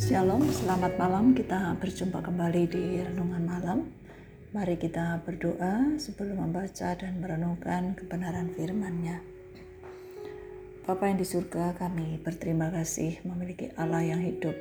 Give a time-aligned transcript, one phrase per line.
[0.00, 1.36] Shalom, selamat malam.
[1.36, 3.78] Kita berjumpa kembali di renungan malam.
[4.56, 9.20] Mari kita berdoa sebelum membaca dan merenungkan kebenaran firman-Nya.
[10.88, 14.56] Bapa yang di surga, kami berterima kasih memiliki Allah yang hidup,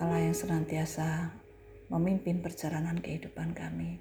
[0.00, 1.28] Allah yang senantiasa
[1.92, 4.00] memimpin perjalanan kehidupan kami.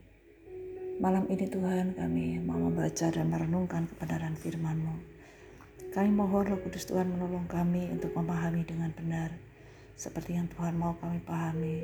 [1.04, 4.96] Malam ini Tuhan kami mau membaca dan merenungkan kebenaran firman-Mu.
[5.92, 9.47] Kami mohon Roh Kudus Tuhan menolong kami untuk memahami dengan benar
[9.98, 11.82] seperti yang Tuhan mau kami pahami,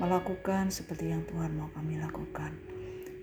[0.00, 2.56] melakukan seperti yang Tuhan mau kami lakukan.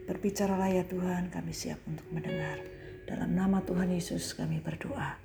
[0.05, 2.61] Berbicaralah ya Tuhan, kami siap untuk mendengar.
[3.09, 5.17] Dalam nama Tuhan Yesus kami berdoa.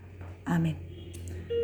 [0.48, 0.80] Amin.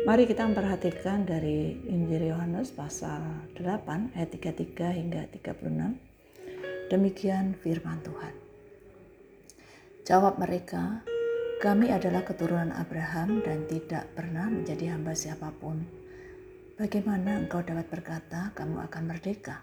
[0.05, 6.93] Mari kita memperhatikan dari Injil Yohanes pasal 8 ayat 33 hingga 36.
[6.93, 8.33] Demikian firman Tuhan.
[10.05, 11.01] Jawab mereka,
[11.61, 16.00] kami adalah keturunan Abraham dan tidak pernah menjadi hamba siapa pun
[16.81, 19.61] Bagaimana engkau dapat berkata, "Kamu akan merdeka"?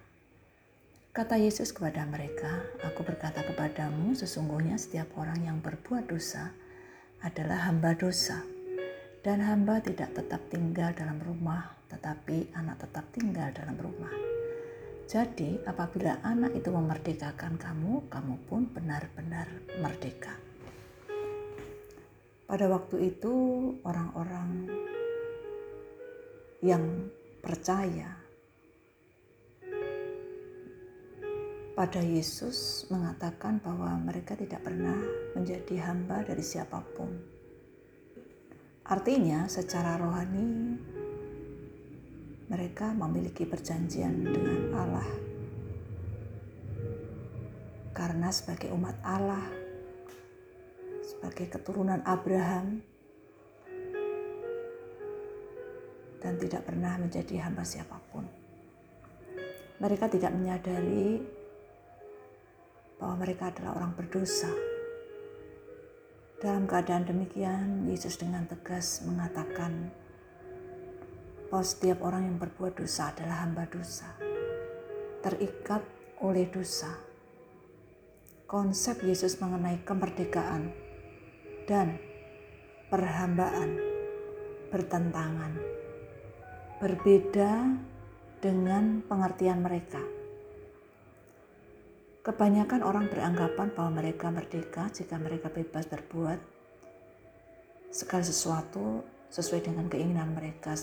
[1.10, 6.54] Kata Yesus kepada mereka, "Aku berkata kepadamu, sesungguhnya setiap orang yang berbuat dosa
[7.18, 8.46] adalah hamba dosa,
[9.26, 14.14] dan hamba tidak tetap tinggal dalam rumah, tetapi anak tetap tinggal dalam rumah."
[15.10, 19.50] Jadi, apabila anak itu memerdekakan kamu, kamu pun benar-benar
[19.82, 20.38] merdeka.
[22.46, 23.34] Pada waktu itu,
[23.82, 24.70] orang-orang
[26.58, 27.06] yang
[27.38, 28.18] percaya
[31.78, 34.98] pada Yesus mengatakan bahwa mereka tidak pernah
[35.38, 37.14] menjadi hamba dari siapa pun.
[38.82, 40.74] Artinya, secara rohani,
[42.50, 45.10] mereka memiliki perjanjian dengan Allah,
[47.94, 49.46] karena sebagai umat Allah,
[51.06, 52.82] sebagai keturunan Abraham,
[56.18, 58.26] dan tidak pernah menjadi hamba siapa pun.
[59.78, 61.22] Mereka tidak menyadari
[62.98, 64.50] bahwa mereka adalah orang berdosa.
[66.38, 69.90] Dalam keadaan demikian, Yesus dengan tegas mengatakan
[71.50, 74.18] bahwa setiap orang yang berbuat dosa adalah hamba dosa,
[75.22, 75.82] terikat
[76.22, 76.90] oleh dosa.
[78.50, 80.72] Konsep Yesus mengenai kemerdekaan
[81.68, 82.00] dan
[82.88, 83.76] perhambaan
[84.72, 85.77] bertentangan
[86.78, 87.74] berbeda
[88.38, 89.98] dengan pengertian mereka.
[92.22, 96.38] Kebanyakan orang beranggapan bahwa mereka merdeka jika mereka bebas berbuat
[97.90, 100.78] segala sesuatu sesuai dengan keinginan mereka,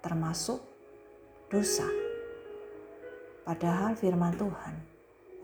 [0.00, 0.64] termasuk
[1.52, 1.84] dosa.
[3.44, 4.74] Padahal firman Tuhan,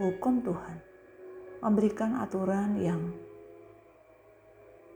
[0.01, 0.81] hukum Tuhan,
[1.61, 3.13] memberikan aturan yang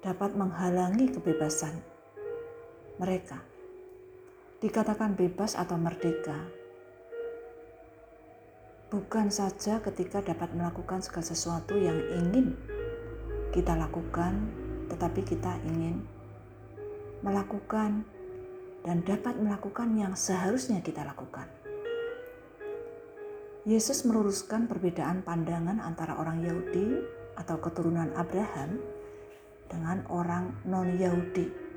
[0.01, 1.77] dapat menghalangi kebebasan
[2.97, 3.58] mereka
[4.59, 6.35] dikatakan bebas atau merdeka.
[8.91, 12.59] Bukan saja ketika dapat melakukan segala sesuatu yang ingin
[13.55, 14.51] kita lakukan,
[14.91, 16.03] tetapi kita ingin
[17.23, 18.03] melakukan
[18.83, 21.47] dan dapat melakukan yang seharusnya kita lakukan.
[23.69, 27.05] Yesus meluruskan perbedaan pandangan antara orang Yahudi
[27.37, 28.81] atau keturunan Abraham
[29.69, 31.68] dengan orang non-Yahudi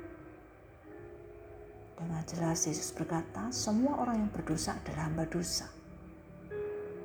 [2.02, 5.70] dengan jelas Yesus berkata, semua orang yang berdosa adalah hamba dosa.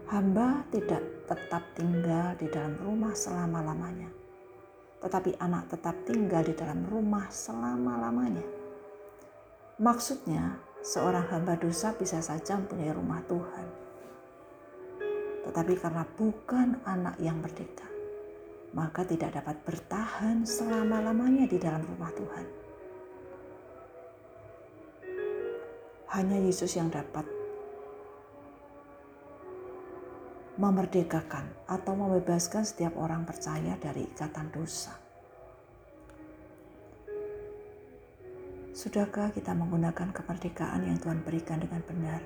[0.09, 4.09] Hamba tidak tetap tinggal di dalam rumah selama-lamanya.
[4.97, 8.41] Tetapi anak tetap tinggal di dalam rumah selama-lamanya.
[9.77, 13.67] Maksudnya, seorang hamba dosa bisa saja mempunyai rumah Tuhan.
[15.45, 17.85] Tetapi karena bukan anak yang merdeka,
[18.73, 22.56] maka tidak dapat bertahan selama-lamanya di dalam rumah Tuhan.
[26.07, 27.27] Hanya Yesus yang dapat
[30.57, 34.97] memerdekakan atau membebaskan setiap orang percaya dari ikatan dosa.
[38.77, 42.21] Sudahkah kita menggunakan kemerdekaan yang Tuhan berikan dengan benar?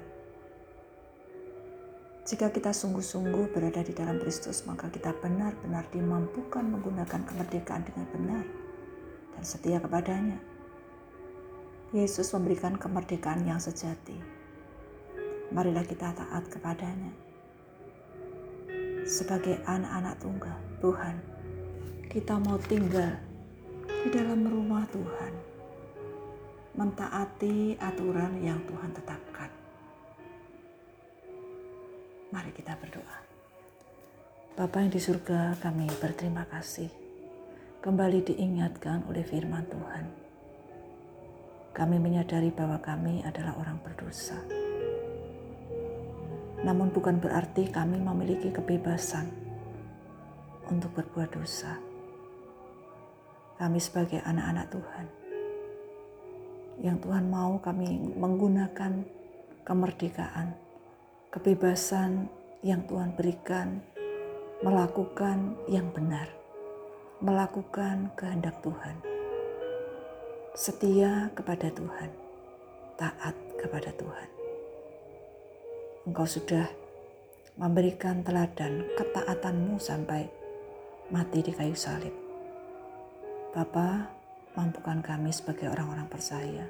[2.22, 8.46] Jika kita sungguh-sungguh berada di dalam Kristus, maka kita benar-benar dimampukan menggunakan kemerdekaan dengan benar
[9.36, 10.51] dan setia kepadanya.
[11.92, 14.16] Yesus memberikan kemerdekaan yang sejati.
[15.52, 17.12] Marilah kita taat kepadanya.
[19.04, 21.20] Sebagai anak-anak tunggal Tuhan,
[22.08, 23.20] kita mau tinggal
[24.08, 25.34] di dalam rumah Tuhan,
[26.80, 29.52] mentaati aturan yang Tuhan tetapkan.
[32.32, 33.20] Mari kita berdoa.
[34.56, 36.88] Bapa yang di surga, kami berterima kasih.
[37.84, 40.31] Kembali diingatkan oleh firman Tuhan
[41.72, 44.38] kami menyadari bahwa kami adalah orang berdosa.
[46.62, 49.32] Namun bukan berarti kami memiliki kebebasan
[50.70, 51.80] untuk berbuat dosa.
[53.58, 55.06] Kami sebagai anak-anak Tuhan
[56.82, 59.06] yang Tuhan mau kami menggunakan
[59.62, 60.58] kemerdekaan,
[61.30, 62.26] kebebasan
[62.66, 63.86] yang Tuhan berikan
[64.62, 66.30] melakukan yang benar,
[67.18, 68.98] melakukan kehendak Tuhan,
[70.52, 72.12] setia kepada Tuhan,
[73.00, 74.30] taat kepada Tuhan.
[76.12, 76.68] Engkau sudah
[77.56, 80.28] memberikan teladan ketaatanmu sampai
[81.08, 82.12] mati di kayu salib.
[83.56, 84.12] Bapa,
[84.60, 86.68] mampukan kami sebagai orang-orang percaya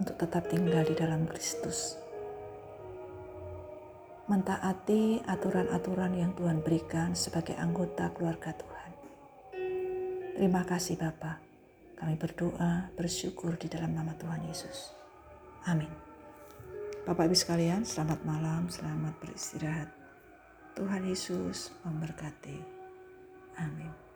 [0.00, 2.00] untuk tetap tinggal di dalam Kristus
[4.28, 8.90] mentaati aturan-aturan yang Tuhan berikan sebagai anggota keluarga Tuhan.
[10.36, 11.47] Terima kasih Bapa.
[11.98, 14.94] Kami berdoa, bersyukur di dalam nama Tuhan Yesus.
[15.66, 15.90] Amin.
[17.02, 19.90] Bapak Ibu sekalian, selamat malam, selamat beristirahat.
[20.78, 22.62] Tuhan Yesus memberkati.
[23.58, 24.07] Amin.